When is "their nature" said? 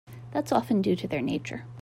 1.07-1.65